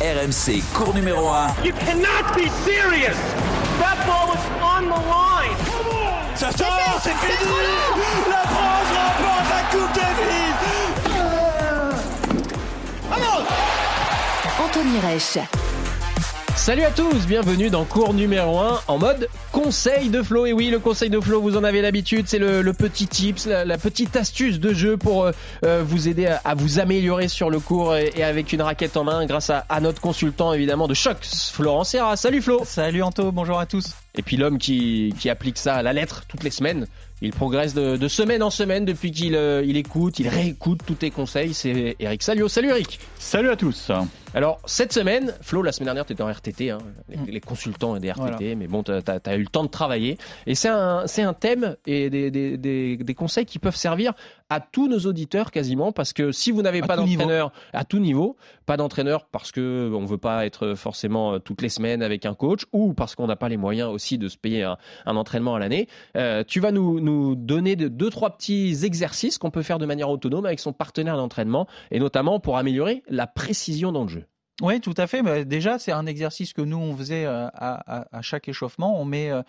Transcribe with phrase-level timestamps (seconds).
[0.00, 1.64] RMC, cours numéro 1.
[1.64, 3.16] You cannot be serious.
[3.80, 5.56] That ball was on the line.
[6.36, 7.50] Ça sort, c'est fini.
[8.30, 10.38] La France remporte la Coupe Davis.
[14.60, 15.57] Anthony Reich.
[16.58, 20.44] Salut à tous, bienvenue dans cours numéro 1 en mode conseil de Flo.
[20.44, 23.46] Et oui, le conseil de Flo, vous en avez l'habitude, c'est le, le petit tips,
[23.46, 25.32] la, la petite astuce de jeu pour euh,
[25.64, 28.98] euh, vous aider à, à vous améliorer sur le cours et, et avec une raquette
[28.98, 32.16] en main grâce à, à notre consultant évidemment de choc, Florent Serra.
[32.16, 33.94] Salut Flo Salut Anto, bonjour à tous.
[34.16, 36.86] Et puis l'homme qui, qui applique ça à la lettre toutes les semaines,
[37.22, 40.94] il progresse de, de semaine en semaine depuis qu'il euh, il écoute, il réécoute tous
[40.94, 42.48] tes conseils, c'est Eric Salio.
[42.48, 43.90] Salut Eric Salut à tous.
[44.34, 46.78] Alors, cette semaine, Flo, la semaine dernière, tu étais en RTT, hein,
[47.08, 48.54] les, les consultants des RTT, Voilà.
[48.56, 50.18] mais bon, tu as, eu le temps de travailler.
[50.46, 54.12] Et c'est un, un thème et des, des, des, des conseils qui peuvent servir
[54.50, 58.36] à tous nos auditeurs quasiment, parce que si vous n'avez pas d'entraîneur à tout niveau,
[58.66, 62.34] pas d'entraîneur parce que on veut pas être forcément euh, toutes les semaines avec un
[62.34, 65.54] coach, ou parce qu'on n'a pas les moyens aussi de se payer un, un entraînement
[65.54, 69.62] à l'année, euh, tu vas nous, nous donner de, deux, trois petits exercices qu'on peut
[69.62, 74.02] faire de manière autonome avec son partenaire d'entraînement, et notamment pour améliorer la précision dans
[74.02, 74.17] le jeu.
[74.60, 75.22] Oui, tout à fait.
[75.22, 79.00] Bah, déjà, c'est un exercice que nous, on faisait euh, à, chaque échauffement.
[79.00, 79.42] On met, euh,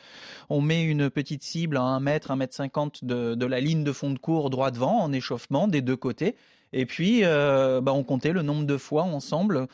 [0.49, 3.91] on met une petite cible à 1 mètre, 1 mètre 50 de, la ligne de
[3.91, 6.35] fond de cours droit devant en échauffement des deux côtés.
[6.73, 9.67] Et puis, euh, bah, on comptait le nombre de fois ensemble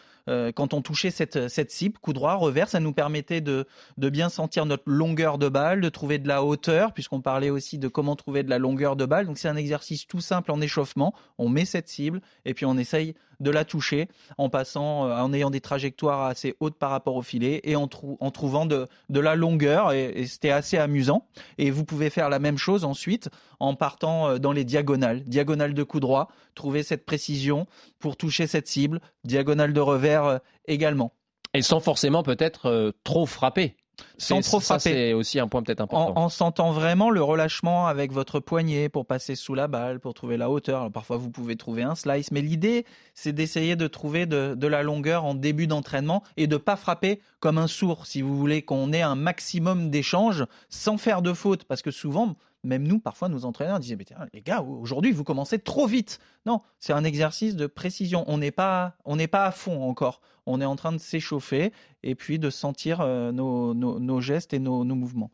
[0.56, 2.68] quand on touchait cette, cette cible, coup droit, revers.
[2.68, 3.68] Ça nous permettait de,
[4.00, 7.78] de bien sentir notre longueur de balle, de trouver de la hauteur, puisqu'on parlait aussi
[7.78, 9.28] de comment trouver de la longueur de balle.
[9.28, 11.14] Donc, c'est un exercice tout simple en échauffement.
[11.38, 15.34] On met cette cible et puis on essaye de la toucher en passant, euh, en
[15.34, 18.88] ayant des trajectoires assez hautes par rapport au filet et en, trou- en trouvant de,
[19.10, 19.92] de la longueur.
[19.92, 21.28] Et, et c'était assez amusant.
[21.58, 25.24] Et vous pouvez faire la même chose ensuite en partant euh, dans les diagonales.
[25.24, 27.68] Diagonale de coup droit, trouver cette précision
[28.00, 29.02] pour toucher cette cible.
[29.24, 31.14] Diagonale de revers euh, également.
[31.54, 33.78] Et sans forcément peut-être trop frapper.
[34.18, 34.92] Sans trop frapper.
[34.92, 36.14] C'est aussi un point peut-être important.
[36.20, 40.14] En, en sentant vraiment le relâchement avec votre poignet pour passer sous la balle, pour
[40.14, 40.80] trouver la hauteur.
[40.80, 44.68] Alors, parfois, vous pouvez trouver un slice, mais l'idée, c'est d'essayer de trouver de, de
[44.68, 48.62] la longueur en début d'entraînement et de pas frapper comme un sourd, si vous voulez
[48.64, 51.64] qu'on ait un maximum d'échanges sans faire de faute.
[51.66, 55.24] Parce que souvent, même nous, parfois, nos entraîneurs disaient, mais tiens, les gars, aujourd'hui, vous
[55.24, 56.20] commencez trop vite.
[56.46, 58.24] Non, c'est un exercice de précision.
[58.28, 60.22] On n'est pas, on n'est pas à fond encore.
[60.46, 61.72] On est en train de s'échauffer
[62.04, 65.32] et puis de sentir euh, nos, nos- nos gestes et nos- nos mouvements.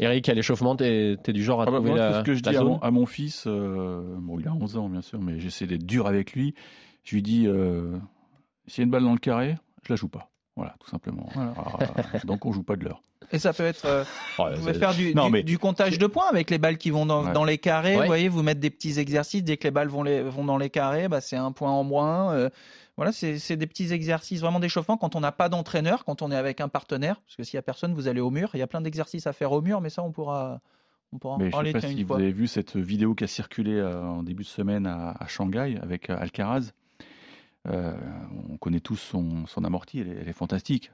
[0.00, 2.24] Eric, à l'échauffement, t'es es du genre à Ah bah, trouver moi, la, tout ce
[2.24, 4.88] que je la dis à mon, à mon fils, euh, bon, il a 11 ans
[4.88, 6.54] bien sûr, mais j'essaie d'être dur avec lui.
[7.04, 7.96] Je lui dis, euh,
[8.66, 10.30] s'il y a une balle dans le carré, je la joue pas.
[10.56, 11.28] Voilà, tout simplement.
[11.32, 11.52] Voilà.
[11.52, 13.02] Alors, euh, donc on joue pas de l'heure.
[13.32, 14.04] Et ça peut être, euh,
[14.38, 16.78] Ouais, vous pouvez faire du, Non, du- mais- du comptage de points avec les balles
[16.78, 17.32] qui vont dans, Ouais.
[17.32, 17.96] dans les carrés.
[17.96, 18.00] Ouais.
[18.02, 19.44] Vous voyez, vous mettre des petits exercices.
[19.44, 21.84] Dès que les balles vont, les, vont dans les carrés, bah, c'est un point en
[21.84, 22.32] moins.
[22.32, 22.48] euh,
[22.96, 26.36] voilà, c'est des petits exercices vraiment d'échauffement quand on n'a pas d'entraîneur, quand on est
[26.36, 27.20] avec un partenaire.
[27.20, 28.50] Parce que s'il y a personne, vous allez au mur.
[28.54, 30.60] Il y a plein d'exercices à faire au mur, mais ça, on pourra,
[31.12, 32.16] on pourra en Mais je parler sais pas si vous fois.
[32.16, 35.78] avez vu cette vidéo qui a circulé euh, en début de semaine à, à Shanghai
[35.80, 36.72] avec Alcaraz.
[37.66, 40.90] On connaît tous son, son amorti, elle est fantastique.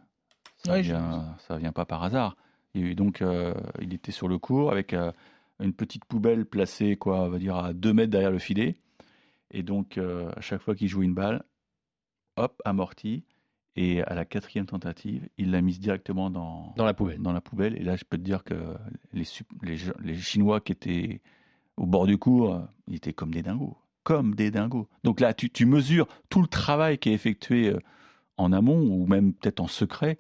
[0.65, 2.37] Ça Ouais, vu vient, ça vient pas par hasard.
[2.75, 5.13] Et donc, euh, il était sur le court avec euh,
[5.61, 8.77] une petite poubelle placée, quoi, on va dire à 2 mètres derrière le filet.
[9.51, 11.45] Et donc, euh, à chaque fois qu'il joue une balle,
[12.37, 13.25] hop, amorti.
[13.77, 17.21] Et à la quatrième tentative, il l'a mise directement dans, dans la poubelle.
[17.21, 17.77] dans la poubelle.
[17.77, 18.55] Et là, je peux te dire que
[19.13, 19.25] les,
[19.63, 21.21] les, les Chinois qui étaient
[21.77, 23.77] au bord du cours, euh, ils étaient comme des dingos.
[24.05, 24.89] Comme des dingos.
[25.03, 27.81] Donc là, tu, tu mesures tout le travail qui est effectué euh,
[28.37, 30.19] en amont ou même peut-être en secret.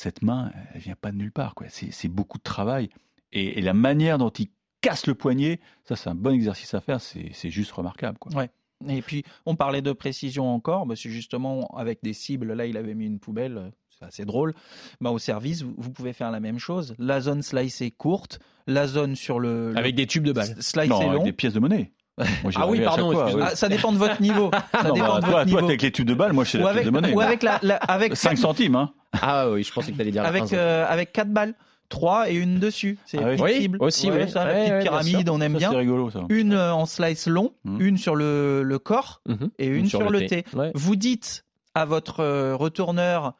[0.00, 1.54] Cette main, elle vient pas de nulle part.
[1.56, 1.66] quoi.
[1.68, 2.88] C'est beaucoup de travail.
[3.32, 4.46] Et, et la manière dont il
[4.80, 7.00] casse le poignet, ça, c'est un bon exercice à faire.
[7.00, 8.16] C'est juste remarquable.
[8.18, 8.32] Quoi.
[8.32, 8.48] Ouais.
[8.88, 10.86] Et puis, on parlait de précision encore.
[10.86, 12.52] Bah, c'est justement avec des cibles.
[12.52, 13.72] Là, il avait mis une poubelle.
[13.98, 14.54] C'est assez drôle.
[15.00, 16.94] Bah, au service, vous, pouvez faire la même chose.
[17.00, 18.38] La zone slice est courte.
[18.68, 20.54] La zone sur le, le Avec des tubes de balles.
[20.62, 21.24] slice non, est avec long.
[21.24, 21.90] des pièces de monnaie.
[22.44, 23.46] Moi, Ah oui, pardon, fois, excuse-moi.
[23.46, 23.50] oui.
[23.52, 24.50] Ah, ça dépend de votre niveau.
[24.72, 25.58] Ça Non, dépend bah, de toi, votre toi, niveau.
[25.66, 27.12] avec les tubes de balles, moi, je suis la avec, pièce de monnaie.
[27.14, 30.22] ou avec la, la- avec 5 centimes, hein Ah oui, je pensais que t'allais dire
[30.22, 31.54] la avec euh, avec quatre balles,
[31.88, 32.98] trois et une dessus.
[33.06, 33.76] C'est Ah oui.
[33.80, 34.30] aussi, Ouais, oui.
[34.30, 35.70] ça, la Ouais, petite ouais, pyramide, on aime Ça, bien.
[35.70, 36.24] C'est rigolo, ça.
[36.28, 37.80] Une euh, en slice long, Mhm.
[37.80, 39.50] une sur le, le corps Mhm.
[39.58, 40.44] et une, sur, le T.
[40.54, 40.70] Ouais.
[40.74, 41.44] Vous dites
[41.74, 43.34] à votre euh, retourneur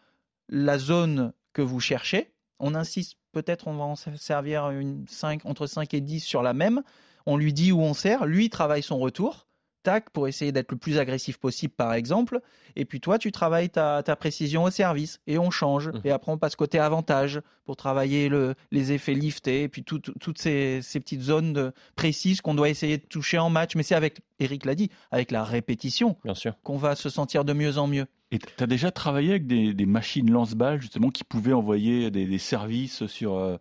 [0.49, 2.31] la zone que vous cherchez.
[2.61, 6.55] On insiste, peut-être on va en servir une 5, entre 5 et 10 sur la
[6.55, 6.83] même.
[7.27, 8.25] On lui dit où on sert.
[8.27, 9.47] Lui il travaille son retour.
[9.89, 12.41] Tac, pour essayer d'être le plus agressif possible, par exemple.
[12.77, 15.19] Et puis toi, tu travailles ta, ta précision au service.
[15.27, 15.89] Et on change.
[15.89, 16.01] Mhm.
[16.05, 19.63] Et après, on passe côté avantage pour travailler le, les effets liftés.
[19.63, 23.07] Et puis tout- tout- toutes ces, ces petites zones de, précises qu'on doit essayer de
[23.07, 23.77] toucher en match.
[23.77, 26.17] Mais c'est avec, Eric l'a dit, avec la répétition
[26.65, 28.05] qu'on va se sentir de mieux en mieux.
[28.31, 32.27] Et tu as déjà travaillé avec des, des machines lance-balles, justement, qui pouvaient envoyer des,
[32.27, 33.37] des services sur.
[33.39, 33.57] euh,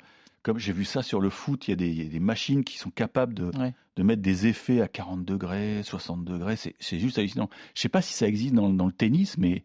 [0.47, 2.19] comme j'ai vu ça sur le foot, il y, a des- il y a des
[2.19, 3.73] machines qui sont capables de, Ouais.
[3.97, 6.55] de mettre des effets à 40 degrés, 60 degrés.
[6.55, 7.49] C'est c'est juste hallucinant.
[7.75, 9.63] Je sais pas si ça existe dans, dans le tennis, mais.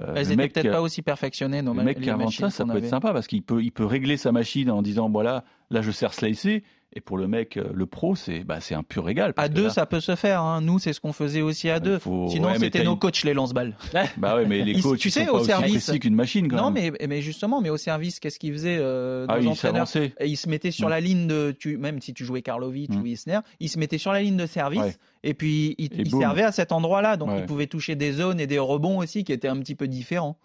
[0.00, 2.50] euh, Elles le étaient mec, peut-être pas aussi perfectionnées, nos le mec qui invente ça,
[2.50, 2.80] ça peut avait.
[2.80, 5.90] être sympa parce qu'il peut, il peut régler sa machine en disant voilà, là je
[5.90, 6.64] sers slicer.
[6.96, 9.34] Et pour le mec, euh, le pro, c'est bah, un pur régal.
[9.34, 10.40] parce À deux, là, ça peut se faire.
[10.40, 10.62] hein.
[10.62, 11.98] Nous, c'est ce qu'on faisait aussi à deux.
[11.98, 13.76] faut- Sinon, ouais, c'était nos coachs les lance-balles.
[14.16, 16.56] Bah ouais, mais les coachs, tu ils sais, sont au aussi service- qu'une machine quand
[16.56, 16.94] Non, même.
[16.98, 20.14] mais, mais justement, mais au service, qu'est-ce qu'ils faisaient euh, nos ah, ils entraîneurs s'avançaient.
[20.20, 20.90] Et ils se mettaient sur Mm.
[20.90, 23.02] la ligne de, tu, même si tu jouais Karlovic Mm.
[23.02, 24.96] ou Isner, ils se mettaient sur la ligne de service Ouais.
[25.22, 27.18] et puis ils, Et ils servaient à cet endroit-là.
[27.18, 29.86] Donc ils pouvaient toucher des zones et des rebonds aussi qui étaient un petit peu
[29.86, 30.38] différents.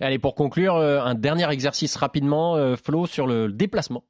[0.00, 4.04] Allez, pour conclure, euh, un dernier exercice rapidement, euh, Flo, sur le déplacement.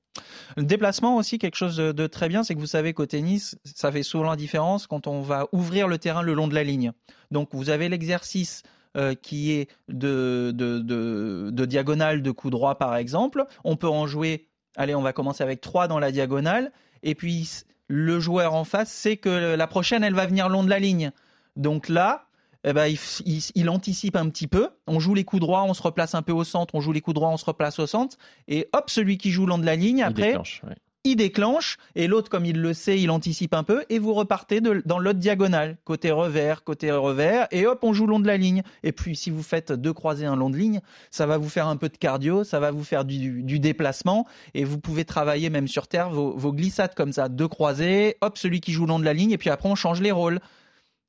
[0.57, 3.93] Le déplacement aussi, quelque chose de, très bien, c'est que vous savez qu'au tennis, ça
[3.93, 6.93] fait souvent la différence quand on va ouvrir le terrain le long de la ligne.
[7.31, 8.63] Donc vous avez l'exercice
[8.97, 13.45] euh, qui est de, de, diagonale de coup droit par exemple.
[13.65, 16.73] On peut en jouer, allez, on va commencer avec 3 dans la diagonale.
[17.03, 17.49] Et puis
[17.87, 21.13] le joueur en face sait que la prochaine, elle va venir long de la ligne.
[21.57, 22.27] Donc là,
[22.65, 24.69] eh ben, il, il- il anticipe un petit peu.
[24.87, 26.75] On joue les coups droits, on se replace un peu au centre.
[26.75, 28.17] On joue les coups droits, on se replace au centre.
[28.49, 30.75] Et hop, celui qui joue long de la ligne, Il après, déclenche, ouais.
[31.05, 34.61] il déclenche et l'autre, comme il le sait, il anticipe un peu et vous repartez
[34.61, 38.37] de- dans l'autre diagonale, côté revers, côté revers et hop, on joue long de la
[38.37, 38.63] ligne.
[38.83, 40.81] Et puis, si vous faites deux croisés, un long de ligne,
[41.11, 44.27] ça va vous faire un peu de cardio, ça va vous faire du, du déplacement
[44.53, 48.37] et vous pouvez travailler même sur terre vos, vos glissades comme ça, deux croisés, hop,
[48.37, 50.41] celui qui joue long de la ligne et puis après, on change les rôles.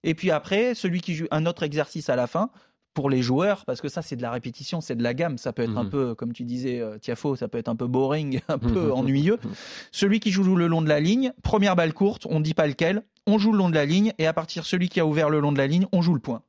[0.03, 2.49] Et puis après, celui qui joue un autre exercice à la fin
[2.93, 5.53] pour les joueurs, parce que ça c'est de la répétition, c'est de la gamme, ça
[5.53, 5.89] peut être un Mhm.
[5.89, 9.37] peu, comme tu disais, euh, Tiafo, ça peut être un peu boring, un peu ennuyeux.
[9.91, 13.03] Celui qui joue le long de la ligne, première balle courte, on dit pas lequel,
[13.27, 15.29] on joue le long de la ligne, et à partir de celui qui a ouvert
[15.29, 16.41] le long de la ligne, on joue le point.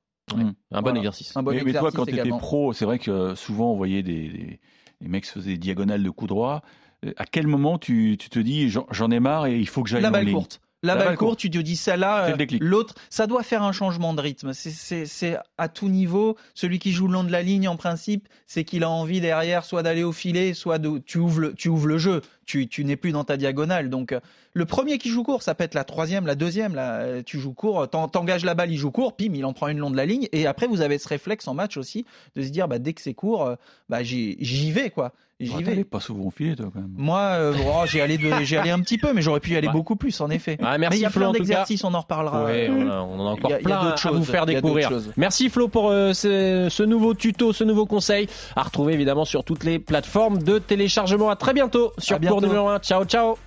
[0.73, 1.37] Un bon exercice.
[1.37, 3.77] Un bon mais, mais toi, exercice quand tu étais pro, c'est vrai que souvent on
[3.77, 4.61] voyait des, des,
[5.01, 6.63] des mecs se faisaient des diagonales de coups droits.
[7.05, 9.91] Euh, À quel moment tu, tu te dis j'en ai marre et il faut que
[9.91, 10.61] j'aille La balle ligne courte.
[10.82, 14.20] La, balle courte, tu te dis celle-là, euh, l'autre, ça doit faire un changement de
[14.20, 14.52] rythme.
[14.52, 16.37] C'est- à tout niveau.
[16.55, 19.64] Celui qui joue le long de la ligne, en principe, c'est qu'il a envie derrière
[19.64, 22.20] soit d'aller au filet, soit de, tu ouvres le, tu ouvres le jeu.
[22.44, 23.89] Tu, tu n'es plus dans ta diagonale.
[23.89, 24.21] Donc, euh,
[24.53, 26.75] le premier qui joue court, ça peut être la troisième, la deuxième.
[26.75, 29.53] Là, euh, tu joues court, t'en- t'engages la balle, il joue court, pim, il en
[29.53, 30.29] prend une long de la ligne.
[30.33, 32.05] Et après, vous avez ce réflexe en match aussi
[32.37, 33.55] de se dire, bah, dès que c'est court, euh,
[33.89, 35.12] bah, j'y vais, quoi.
[35.41, 35.83] J'y Ouais, vais.
[35.83, 36.93] pas souvent au filet, toi, quand même.
[36.97, 39.56] Moi, euh, oh, j'ai allé, de- j'ai allé un petit peu, mais j'aurais pu y
[39.56, 39.73] aller Ouais.
[39.73, 40.56] beaucoup plus, en effet.
[40.79, 42.44] Mais il y a Flo plein en d'exercices, on en reparlera.
[42.44, 44.19] Ouais, Euh, on en a encore y a- il y a plein d'autres à choses.
[44.19, 44.91] vous faire a découvrir.
[45.17, 49.43] Merci Flo pour euh, ce, ce nouveau tuto, ce nouveau conseil à retrouver évidemment sur
[49.43, 51.29] toutes les plateformes de téléchargement.
[51.29, 52.31] À très bientôt sur À bientôt.
[52.32, 52.79] Cours numéro 1.
[52.81, 53.38] Ciao, ciao.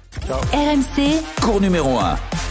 [1.41, 2.44] Cours numéro 1.